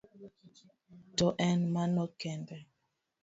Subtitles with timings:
[1.17, 2.57] To en mano kende?